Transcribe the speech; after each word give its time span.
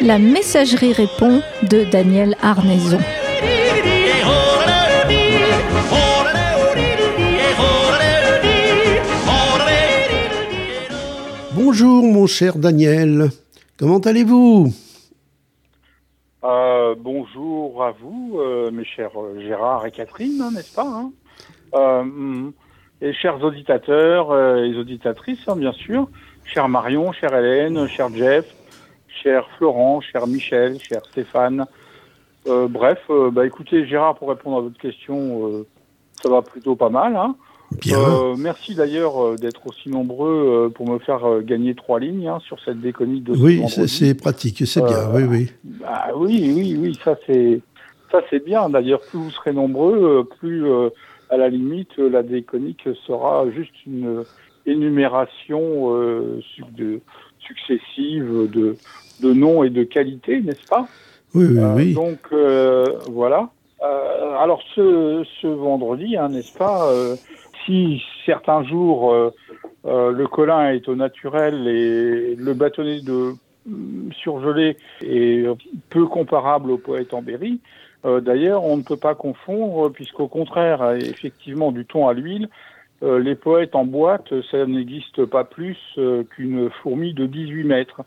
La 0.00 0.18
messagerie 0.18 0.92
répond 0.92 1.40
de 1.62 1.84
Daniel 1.90 2.36
Arnaison. 2.42 2.98
Bonjour 11.52 12.04
mon 12.04 12.26
cher 12.26 12.58
Daniel, 12.58 13.30
comment 13.78 13.98
allez-vous? 13.98 14.72
Euh, 16.44 16.94
Bonjour 16.98 17.82
à 17.82 17.92
vous, 17.92 18.38
euh, 18.38 18.70
mes 18.70 18.84
chers 18.84 19.18
euh, 19.18 19.40
Gérard 19.40 19.86
et 19.86 19.90
Catherine, 19.90 20.40
hein, 20.42 20.50
n'est-ce 20.52 20.74
pas 20.74 20.86
hein 20.86 21.10
euh, 21.74 22.50
Et 23.00 23.12
chers 23.12 23.42
auditeurs 23.42 24.36
et 24.58 24.76
auditatrices, 24.76 25.48
hein, 25.48 25.56
bien 25.56 25.72
sûr, 25.72 26.08
chère 26.44 26.68
Marion, 26.68 27.12
chère 27.12 27.34
Hélène, 27.34 27.88
cher 27.88 28.08
Jeff, 28.14 28.46
cher 29.08 29.48
Florent, 29.56 30.00
cher 30.00 30.26
Michel, 30.26 30.78
cher 30.80 31.02
Stéphane. 31.10 31.66
Bref, 32.46 33.10
bah 33.32 33.46
écoutez, 33.46 33.86
Gérard, 33.86 34.16
pour 34.16 34.28
répondre 34.28 34.58
à 34.58 34.60
votre 34.60 34.78
question, 34.78 35.64
ça 36.22 36.28
va 36.28 36.42
plutôt 36.42 36.76
pas 36.76 36.90
mal. 36.90 37.16
Hein. 37.16 37.36
Bien. 37.80 38.34
merci 38.38 38.74
d'ailleurs 38.74 39.36
d'être 39.36 39.66
aussi 39.66 39.88
nombreux 39.88 40.70
pour 40.74 40.88
me 40.88 40.98
faire 40.98 41.42
gagner 41.42 41.74
trois 41.74 42.00
lignes 42.00 42.28
hein, 42.28 42.38
sur 42.46 42.58
cette 42.64 42.80
déconique 42.80 43.24
de 43.24 43.32
Oui, 43.36 43.62
c'est 43.68 44.14
pratique, 44.14 44.66
c'est 44.66 44.84
bien, 44.84 45.08
oui, 45.14 45.22
oui. 45.24 45.50
Bah 45.64 46.06
oui, 46.16 46.52
oui, 46.54 46.76
oui, 46.80 46.98
ça 47.04 47.16
c'est 47.26 47.60
ça 48.10 48.20
c'est 48.30 48.44
bien. 48.44 48.68
D'ailleurs, 48.68 49.00
plus 49.00 49.18
vous 49.18 49.30
serez 49.30 49.52
nombreux, 49.52 50.28
plus 50.38 50.64
à 51.30 51.36
la 51.36 51.48
limite 51.48 51.96
la 51.98 52.22
déconique 52.22 52.88
sera 53.06 53.44
juste 53.50 53.74
une 53.86 54.24
énumération 54.66 55.92
de 56.76 57.00
successive 57.40 58.48
de 58.52 58.76
de 59.22 59.32
nom 59.32 59.64
et 59.64 59.70
de 59.70 59.84
qualité, 59.84 60.40
n'est-ce 60.40 60.66
pas? 60.68 60.86
Oui, 61.34 61.46
oui, 61.48 61.58
Euh, 61.58 61.74
oui. 61.76 61.94
Donc 61.94 62.18
euh, 62.32 62.84
voilà. 63.10 63.50
Euh, 63.82 64.36
alors 64.38 64.60
ce, 64.74 65.24
ce 65.40 65.46
vendredi, 65.46 66.16
hein, 66.16 66.28
n'est-ce 66.28 66.56
pas 66.56 66.88
euh, 66.90 67.16
Si 67.64 68.02
certains 68.26 68.62
jours 68.64 69.12
euh, 69.12 69.30
euh, 69.86 70.12
le 70.12 70.26
colin 70.26 70.70
est 70.70 70.88
au 70.88 70.94
naturel 70.94 71.66
et 71.68 72.34
le 72.36 72.54
bâtonnet 72.54 73.00
de 73.00 73.34
mm, 73.66 74.12
surgelé 74.12 74.76
est 75.02 75.46
peu 75.90 76.06
comparable 76.06 76.70
au 76.70 76.78
poète 76.78 77.14
en 77.14 77.22
berry. 77.22 77.60
Euh, 78.04 78.20
D'ailleurs, 78.20 78.64
on 78.64 78.76
ne 78.76 78.82
peut 78.82 78.96
pas 78.96 79.14
confondre, 79.14 79.90
puisqu'au 79.90 80.28
contraire, 80.28 80.92
effectivement, 80.92 81.72
du 81.72 81.86
thon 81.86 82.06
à 82.06 82.12
l'huile, 82.12 82.48
euh, 83.02 83.18
les 83.18 83.34
poètes 83.34 83.74
en 83.74 83.84
boîte, 83.84 84.32
ça 84.50 84.64
n'existe 84.66 85.24
pas 85.26 85.44
plus 85.44 85.76
euh, 85.98 86.22
qu'une 86.24 86.70
fourmi 86.82 87.12
de 87.12 87.26
18 87.26 87.64
mètres. 87.64 88.02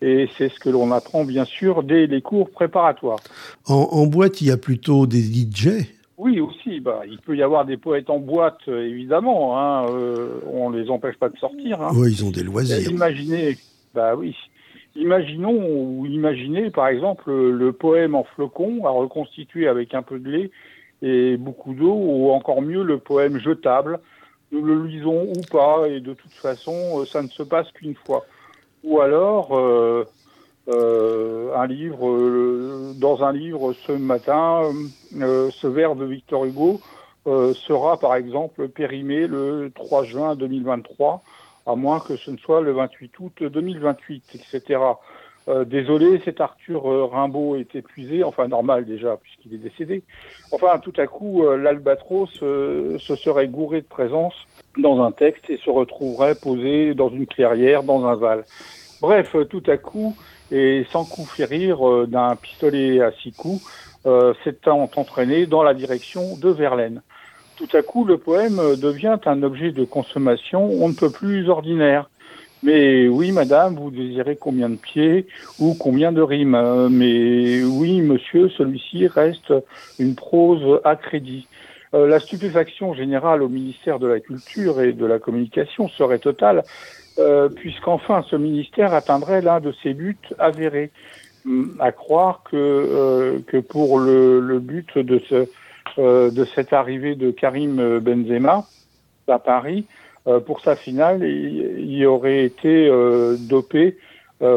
Et 0.00 0.28
c'est 0.36 0.48
ce 0.48 0.58
que 0.58 0.68
l'on 0.68 0.90
apprend, 0.90 1.24
bien 1.24 1.44
sûr, 1.44 1.82
dès 1.82 2.06
les 2.06 2.20
cours 2.20 2.50
préparatoires. 2.50 3.20
En, 3.66 3.88
en 3.92 4.06
boîte, 4.06 4.40
il 4.40 4.48
y 4.48 4.50
a 4.50 4.56
plutôt 4.56 5.06
des 5.06 5.22
DJ. 5.22 5.86
Oui, 6.22 6.38
aussi. 6.38 6.78
Bah, 6.78 7.02
il 7.04 7.18
peut 7.18 7.36
y 7.36 7.42
avoir 7.42 7.64
des 7.64 7.76
poètes 7.76 8.08
en 8.08 8.20
boîte, 8.20 8.60
euh, 8.68 8.86
évidemment. 8.86 9.58
Hein, 9.58 9.86
euh, 9.90 10.38
on 10.46 10.70
les 10.70 10.88
empêche 10.88 11.16
pas 11.16 11.28
de 11.28 11.36
sortir. 11.36 11.82
Hein. 11.82 11.90
Oui, 11.96 12.12
ils 12.12 12.24
ont 12.24 12.30
des 12.30 12.44
loisirs. 12.44 12.88
Imaginez, 12.88 13.56
bah 13.92 14.14
oui. 14.14 14.36
Imaginons 14.94 15.58
ou 15.58 16.06
imaginez, 16.06 16.70
par 16.70 16.86
exemple, 16.86 17.32
le 17.32 17.72
poème 17.72 18.14
en 18.14 18.22
flocon 18.22 18.86
à 18.86 18.90
reconstituer 18.90 19.66
avec 19.66 19.94
un 19.94 20.02
peu 20.02 20.20
de 20.20 20.30
lait 20.30 20.50
et 21.02 21.36
beaucoup 21.36 21.74
d'eau, 21.74 21.92
ou 21.92 22.30
encore 22.30 22.62
mieux 22.62 22.84
le 22.84 22.98
poème 22.98 23.40
jetable. 23.40 23.98
Nous 24.52 24.62
le 24.62 24.86
lisons 24.86 25.24
ou 25.24 25.40
pas, 25.50 25.88
et 25.88 25.98
de 25.98 26.14
toute 26.14 26.34
façon, 26.34 27.00
euh, 27.00 27.04
ça 27.04 27.20
ne 27.22 27.28
se 27.28 27.42
passe 27.42 27.68
qu'une 27.72 27.96
fois. 27.96 28.24
Ou 28.84 29.00
alors, 29.00 29.58
euh, 29.58 30.04
un 30.68 31.66
livre, 31.66 32.08
euh, 32.08 32.92
dans 32.96 33.24
un 33.24 33.32
livre 33.32 33.72
ce 33.72 33.92
matin, 33.92 34.62
euh, 35.20 35.50
ce 35.50 35.66
vers 35.66 35.96
de 35.96 36.04
Victor 36.04 36.44
Hugo 36.44 36.80
euh, 37.26 37.54
sera 37.54 37.98
par 37.98 38.14
exemple 38.16 38.68
périmé 38.68 39.26
le 39.26 39.70
3 39.74 40.04
juin 40.04 40.34
2023, 40.36 41.22
à 41.66 41.74
moins 41.74 42.00
que 42.00 42.16
ce 42.16 42.30
ne 42.30 42.36
soit 42.36 42.60
le 42.60 42.72
28 42.72 43.18
août 43.20 43.42
2028, 43.42 44.24
etc. 44.34 44.80
Euh, 45.48 45.64
désolé, 45.64 46.20
cet 46.24 46.40
Arthur 46.40 46.88
euh, 46.88 47.04
Rimbaud 47.04 47.56
est 47.56 47.74
épuisé, 47.74 48.22
enfin 48.22 48.46
normal 48.46 48.84
déjà 48.84 49.16
puisqu'il 49.16 49.54
est 49.54 49.58
décédé. 49.58 50.04
Enfin, 50.52 50.78
tout 50.78 50.92
à 50.98 51.06
coup, 51.08 51.44
euh, 51.44 51.58
euh, 52.42 52.98
se 52.98 53.16
serait 53.16 53.48
gouré 53.48 53.80
de 53.80 53.86
présence 53.86 54.34
dans 54.78 55.02
un 55.02 55.10
texte 55.10 55.50
et 55.50 55.56
se 55.56 55.70
retrouverait 55.70 56.36
posé 56.36 56.94
dans 56.94 57.08
une 57.08 57.26
clairière, 57.26 57.82
dans 57.82 58.04
un 58.06 58.14
val. 58.14 58.44
Bref, 59.00 59.34
euh, 59.34 59.44
tout 59.44 59.64
à 59.66 59.76
coup, 59.76 60.14
et 60.52 60.86
sans 60.92 61.04
coup 61.04 61.24
férir 61.24 61.88
euh, 61.88 62.06
d'un 62.06 62.36
pistolet 62.36 63.00
à 63.00 63.10
six 63.22 63.32
coups, 63.32 63.62
euh, 64.06 64.34
s'étant 64.44 64.88
entraîné 64.94 65.46
dans 65.46 65.62
la 65.62 65.74
direction 65.74 66.36
de 66.36 66.50
Verlaine. 66.50 67.02
Tout 67.56 67.68
à 67.76 67.82
coup, 67.82 68.04
le 68.04 68.18
poème 68.18 68.58
euh, 68.58 68.76
devient 68.76 69.18
un 69.24 69.42
objet 69.42 69.72
de 69.72 69.84
consommation 69.84 70.64
on 70.64 70.88
ne 70.88 70.94
peut 70.94 71.10
plus 71.10 71.48
ordinaire. 71.48 72.10
Mais 72.62 73.08
oui, 73.08 73.32
madame, 73.32 73.74
vous 73.74 73.90
désirez 73.90 74.36
combien 74.36 74.68
de 74.68 74.76
pieds 74.76 75.26
ou 75.58 75.74
combien 75.74 76.12
de 76.12 76.22
rimes? 76.22 76.88
Mais 76.90 77.64
oui, 77.64 78.00
monsieur, 78.02 78.50
celui-ci 78.50 79.08
reste 79.08 79.52
une 79.98 80.14
prose 80.14 80.80
à 80.84 80.94
crédit. 80.94 81.48
Euh, 81.94 82.06
la 82.06 82.20
stupéfaction 82.20 82.94
générale 82.94 83.42
au 83.42 83.48
ministère 83.48 83.98
de 83.98 84.06
la 84.06 84.18
Culture 84.20 84.80
et 84.80 84.92
de 84.92 85.04
la 85.04 85.18
Communication 85.18 85.88
serait 85.88 86.18
totale, 86.18 86.64
euh, 87.18 87.50
puisqu'enfin 87.50 88.24
ce 88.30 88.36
ministère 88.36 88.94
atteindrait 88.94 89.42
l'un 89.42 89.60
de 89.60 89.72
ses 89.82 89.92
buts 89.92 90.16
avérés. 90.38 90.90
Hum, 91.44 91.76
À 91.80 91.92
croire 91.92 92.42
que, 92.50 92.56
euh, 92.56 93.60
pour 93.68 93.98
le, 93.98 94.58
but 94.58 94.96
de, 94.96 95.20
ce, 95.28 96.30
de 96.30 96.44
cette 96.54 96.72
arrivée 96.72 97.14
de 97.14 97.30
Karim 97.30 97.98
Benzema 97.98 98.64
à 99.28 99.38
Paris, 99.38 99.86
pour 100.46 100.60
sa 100.60 100.76
finale, 100.76 101.24
il, 101.24 102.06
aurait 102.06 102.44
été 102.44 102.88
dopé 103.48 103.96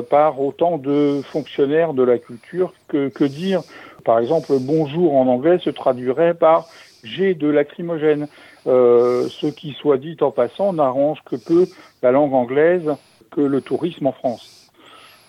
par 0.10 0.40
autant 0.40 0.78
de 0.78 1.22
fonctionnaires 1.24 1.94
de 1.94 2.04
la 2.04 2.20
culture 2.20 2.74
que 2.88 3.24
dire, 3.24 3.62
par 4.04 4.20
exemple, 4.20 4.54
bonjour 4.60 5.16
en 5.16 5.28
anglais 5.28 5.58
se 5.60 5.72
traduirait 5.72 6.36
par 6.36 6.68
j'ai 7.06 7.34
de 7.34 7.48
lacrymogène. 7.48 8.28
Euh, 8.68 9.28
ce 9.30 9.46
qui 9.46 9.74
soit 9.74 9.98
dit 9.98 10.18
en 10.22 10.32
passant 10.32 10.74
n'arrange 10.74 11.20
que 11.24 11.36
peu 11.36 11.68
la 12.02 12.12
langue 12.12 12.34
anglaise 12.34 12.96
que 13.32 13.42
le 13.42 13.62
tourisme 13.62 14.08
en 14.08 14.12
France. 14.12 14.72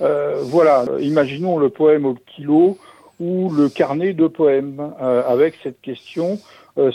Euh, 0.00 0.40
voilà, 0.42 0.84
imaginons 1.00 1.58
le 1.58 1.68
poème 1.68 2.06
au 2.06 2.14
kilo 2.14 2.78
ou 3.20 3.50
le 3.50 3.68
carnet 3.68 4.14
de 4.14 4.26
poèmes 4.26 4.92
euh, 5.00 5.22
avec 5.26 5.54
cette 5.62 5.80
question 5.80 6.38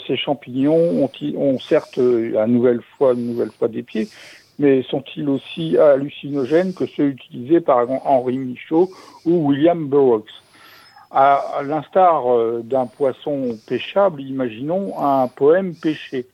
ces 0.06 0.16
champignons 0.16 1.02
ont-ils 1.02 1.36
ont 1.36 1.58
certes 1.58 1.96
une 1.96 2.46
nouvelle 2.46 2.82
fois 2.96 3.14
une 3.14 3.26
nouvelle 3.26 3.50
fois 3.50 3.66
des 3.66 3.82
pieds, 3.82 4.08
mais 4.60 4.84
sont-ils 4.84 5.28
aussi 5.28 5.76
hallucinogènes 5.76 6.72
que 6.72 6.86
ceux 6.86 7.08
utilisés 7.08 7.60
par 7.60 7.90
Henri 8.06 8.38
Michaud 8.38 8.90
ou 9.24 9.48
William 9.48 9.88
Burroughs? 9.88 10.42
À, 11.14 11.60
l'instar 11.62 12.32
euh, 12.32 12.62
d'un 12.64 12.86
poisson 12.86 13.58
pêchable, 13.66 14.22
imaginons 14.22 14.98
un 14.98 15.28
poème 15.28 15.74
pêché, 15.74 16.26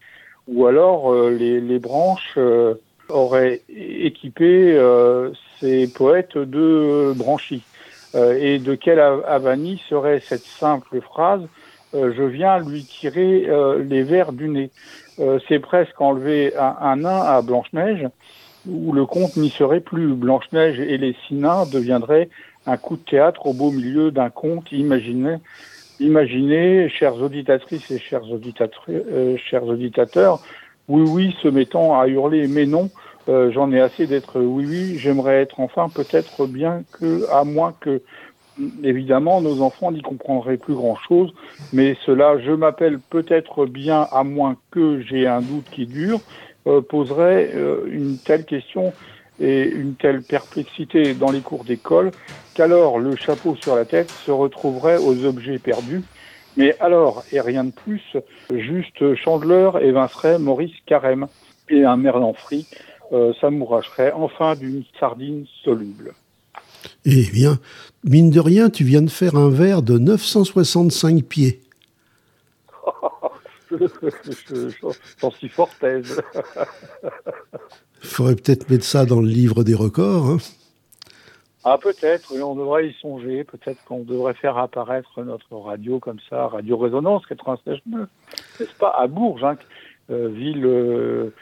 ou 0.47 0.66
alors 0.66 1.12
euh, 1.12 1.31
les, 1.31 1.61
les 1.61 1.81
branches 1.81 2.34
euh, 2.37 2.75
auraient 3.09 3.62
équipé 3.69 4.78
ces 5.59 5.89
poètes 5.89 6.37
de 6.39 7.12
branchies. 7.16 7.65
Et 8.15 8.59
de 8.59 8.75
quelle 8.75 9.01
av- 9.01 9.25
avanie 9.27 9.80
serait 9.89 10.22
cette 10.28 10.45
simple 10.60 11.01
phrase 11.01 11.42
Je 11.95 12.22
viens 12.22 12.59
lui 12.59 12.86
tirer 13.01 13.48
les 13.78 14.03
vers 14.03 14.33
du 14.33 14.48
nez. 14.48 14.71
C'est 15.48 15.59
presque 15.59 15.98
enlever 16.01 16.54
un, 16.57 16.77
un 16.80 16.97
nain 16.97 17.22
à 17.22 17.41
Blanche-Neige, 17.41 18.09
où 18.66 18.92
le 18.92 19.07
conte 19.07 19.36
n'y 19.36 19.51
serait 19.51 19.80
plus. 19.80 20.15
Blanche-Neige 20.15 20.78
et 20.80 20.98
les 20.98 21.16
six 21.27 21.34
nains 21.34 21.65
deviendraient 21.65 22.28
un 22.68 22.76
coup 22.76 22.97
de 22.97 23.03
théâtre 23.03 23.47
au 23.47 23.53
beau 23.53 23.70
milieu 23.70 24.10
d'un 24.10 24.30
conte 24.30 24.70
imaginé. 24.72 25.36
Imaginez, 26.00 26.88
chères 26.88 27.20
auditatrices 27.20 27.91
et 27.91 27.98
chers, 27.98 28.22
euh, 28.88 29.36
chers 29.36 29.65
auditateurs, 29.65 30.41
oui, 30.86 31.03
oui, 31.03 31.36
se 31.42 31.48
mettant 31.48 31.98
à 31.98 32.06
hurler, 32.06 32.47
mais 32.47 32.66
non, 32.66 32.91
euh, 33.28 33.50
j'en 33.53 33.72
ai 33.72 33.80
assez 33.80 34.06
d'être 34.06 34.41
oui, 34.41 34.65
oui, 34.66 34.98
j'aimerais 34.98 35.42
être 35.42 35.60
enfin 35.60 35.88
peut-être 35.88 36.47
bien 36.47 36.84
que, 36.92 37.26
à 37.30 37.44
moins 37.44 37.74
que, 37.80 38.00
évidemment, 38.82 39.41
nos 39.41 39.60
enfants 39.60 39.91
n'y 39.91 40.03
comprendraient 40.03 40.56
plus 40.56 40.74
grand-chose, 40.74 41.34
mais 41.72 41.97
cela, 42.06 42.38
je 42.38 42.53
m'appelle 42.53 43.00
peut-être 43.10 43.66
bien, 43.66 44.06
à 44.12 44.24
moins 44.24 44.56
que 44.70 45.00
j'ai 45.00 45.26
un 45.26 45.41
doute 45.41 45.68
qui 45.70 45.86
dure, 45.86 46.20
euh, 46.66 46.80
poserait 46.80 47.50
euh, 47.54 47.86
une 47.91 48.18
telle 48.18 48.44
question 48.44 48.92
et 49.41 49.69
une 49.69 49.95
telle 49.95 50.23
perplexité 50.23 51.15
dans 51.15 51.31
les 51.31 51.41
cours 51.41 51.65
d'école 51.65 52.11
qu'alors 52.55 52.99
le 52.99 53.15
chapeau 53.17 53.57
sur 53.57 53.77
la 53.77 53.85
tête 53.85 54.11
se 54.11 54.31
retrouverait 54.31 54.99
aux 54.99 55.25
objets 55.25 55.59
perdus. 55.59 56.03
Mais 56.57 56.77
alors, 56.81 57.25
et 57.31 57.41
rien 57.41 57.65
de 57.65 57.71
plus, 57.71 58.03
juste 58.51 59.15
Chandeleur 59.15 59.81
évincerait 59.81 60.39
Maurice 60.39 60.75
Carême 60.87 61.29
et 61.69 61.85
un 61.85 61.97
merlan 61.97 62.33
frit 62.33 62.67
euh, 63.13 63.33
s'amouracherait 63.41 64.13
enfin 64.13 64.55
d'une 64.55 64.85
sardine 64.99 65.47
soluble. 65.65 66.15
Eh 67.05 67.31
bien, 67.33 67.59
mine 68.05 68.31
de 68.31 68.41
rien, 68.41 68.71
tu 68.71 68.85
viens 68.85 69.03
de 69.03 69.11
faire 69.11 69.37
un 69.37 69.51
verre 69.51 69.83
de 69.83 69.99
965 69.99 71.23
pieds. 71.25 71.61
J'en 75.21 75.31
suis 75.31 75.49
fort 75.49 75.71
aise. 75.83 76.21
Il 77.05 77.11
faudrait 78.00 78.36
peut-être 78.36 78.71
mettre 78.71 78.84
ça 78.84 79.04
dans 79.04 79.21
le 79.21 79.28
livre 79.28 79.65
des 79.65 79.74
records. 79.74 80.27
Hein. 80.27 80.39
Ah, 81.65 81.77
peut-être, 81.77 82.33
oui, 82.34 82.41
on 82.41 82.54
devrait 82.54 82.89
y 82.89 82.95
songer. 82.95 83.45
Peut-être 83.45 83.83
qu'on 83.84 84.03
devrait 84.03 84.34
faire 84.34 84.56
apparaître 84.56 85.22
notre 85.22 85.54
radio 85.56 85.98
comme 85.98 86.18
ça, 86.30 86.47
Radio 86.47 86.78
Résonance 86.78 87.24
96.9, 87.28 88.06
n'est-ce 88.60 88.74
pas, 88.78 88.95
à 88.98 89.06
Bourges, 89.06 89.45
hein, 89.45 89.56
euh, 90.10 90.28
ville 90.28 90.65
euh, 90.65 91.34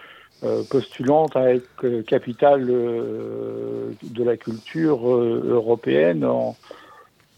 euh, 0.42 0.62
postulante 0.68 1.36
avec 1.36 1.62
capitale 2.08 2.66
de 2.66 4.24
la 4.24 4.36
culture 4.36 5.08
européenne 5.08 6.24
en 6.24 6.56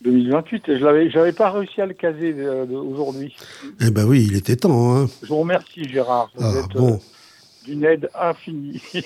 2028. 0.03 0.69
Et 0.69 0.79
je 0.79 0.85
n'avais 0.85 1.11
j'avais 1.11 1.32
pas 1.32 1.50
réussi 1.50 1.82
à 1.82 1.87
le 1.87 1.94
caser 1.94 2.35
aujourd'hui. 2.71 3.37
Eh 3.81 3.91
ben 3.91 4.06
oui, 4.06 4.26
il 4.31 4.37
était 4.37 4.56
temps. 4.56 4.97
Hein. 4.97 5.09
Je 5.23 5.29
vous 5.29 5.41
remercie, 5.41 5.87
Gérard. 5.88 6.31
Vous 6.37 6.44
ah, 6.44 6.61
êtes 6.61 6.76
bon. 6.76 7.00
D'une 7.65 7.85
aide 7.85 8.09
infinie. 8.15 8.83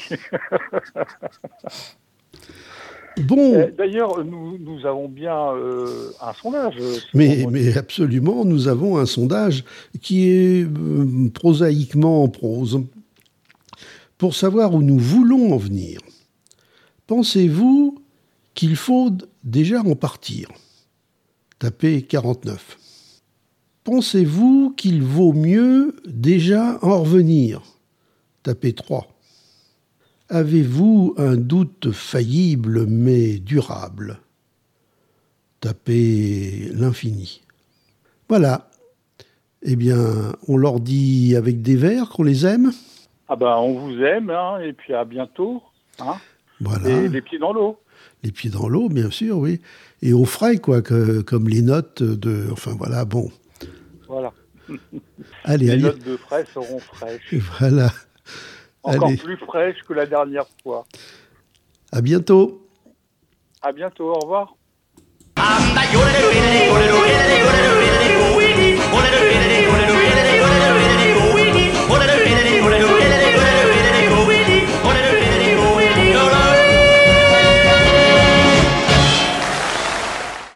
Bon. 3.21 3.55
Euh, 3.55 3.71
D'ailleurs, 3.77 4.25
nous, 4.25 4.59
nous, 4.59 4.87
avons 4.87 5.09
bien 5.09 5.53
euh, 5.55 6.13
un 6.21 6.33
sondage. 6.33 6.77
Mais, 7.15 7.47
mais, 7.51 7.77
absolument, 7.77 8.45
nous 8.45 8.69
avons 8.69 8.99
un 8.99 9.07
sondage 9.07 9.65
qui 10.01 10.29
est 10.29 10.65
euh, 10.65 11.29
prosaïquement 11.35 12.25
en 12.25 12.29
prose. 12.29 12.83
Pour 14.19 14.35
savoir 14.35 14.75
où 14.75 14.83
nous 14.83 14.99
voulons 14.99 15.53
en 15.53 15.57
venir, 15.57 16.01
pensez-vous 17.07 17.99
qu'il 18.55 18.77
faut 18.77 19.11
déjà 19.45 19.81
en 19.81 19.97
partir? 19.97 20.49
Tapez 21.59 22.03
49. 22.03 22.79
Pensez-vous 23.85 24.75
qu'il 24.77 25.03
vaut 25.03 25.33
mieux 25.33 25.97
déjà 26.07 26.79
en 26.83 27.03
revenir? 27.03 27.63
Tapez 28.43 28.73
3. 28.73 29.07
Avez-vous 30.29 31.15
un 31.17 31.37
doute 31.37 31.93
faillible 31.93 32.87
mais 32.87 33.39
durable? 33.39 34.19
Tapez 35.61 36.71
l'infini. 36.75 37.43
Voilà. 38.29 38.71
Eh 39.63 39.77
bien, 39.77 40.33
on 40.49 40.57
leur 40.57 40.81
dit 40.81 41.37
avec 41.37 41.63
des 41.63 41.77
vers 41.77 42.09
qu'on 42.09 42.25
les 42.25 42.47
aime? 42.47 42.73
Ah 43.29 43.37
ben, 43.37 43.55
on 43.57 43.79
vous 43.79 44.01
aime, 44.01 44.31
hein, 44.31 44.59
et 44.59 44.73
puis 44.73 44.93
à 44.93 45.05
bientôt. 45.05 45.63
Hein 46.01 46.17
voilà. 46.61 46.89
Et 46.89 47.09
les 47.09 47.23
pieds 47.23 47.39
dans 47.39 47.53
l'eau. 47.53 47.79
Les 48.25 48.33
pieds 48.33 48.51
dans 48.51 48.69
l'eau, 48.69 48.89
bien 48.89 49.11
sûr, 49.11 49.39
oui. 49.39 49.61
Et 50.01 50.13
au 50.13 50.25
frais, 50.25 50.57
quoi, 50.57 50.83
que, 50.83 51.21
comme 51.21 51.49
les 51.49 51.63
notes 51.63 52.03
de... 52.03 52.49
Enfin, 52.51 52.75
voilà, 52.77 53.05
bon. 53.05 53.31
Voilà. 54.09 54.33
Allez, 55.45 55.67
les 55.67 55.71
allez. 55.73 55.83
notes 55.83 56.05
de 56.05 56.17
frais 56.17 56.45
seront 56.53 56.81
fraîches. 56.81 57.35
Voilà 57.61 57.93
encore 58.83 59.11
plus 59.17 59.37
fraîche 59.37 59.83
que 59.87 59.93
la 59.93 60.07
dernière 60.07 60.47
fois. 60.63 60.85
À 61.93 62.01
bientôt. 62.01 62.67
À 63.61 63.73
bientôt, 63.73 64.11
au 64.11 64.19
revoir. 64.19 64.55